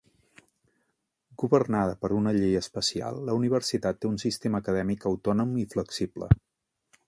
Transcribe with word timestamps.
Governada 1.43 1.93
per 2.05 2.09
una 2.21 2.33
llei 2.39 2.57
especial, 2.61 3.21
la 3.29 3.37
universitat 3.43 4.01
té 4.01 4.13
un 4.13 4.19
sistema 4.27 4.65
acadèmic 4.65 5.09
autònom 5.15 5.57
i 5.67 5.71
flexible. 5.77 6.35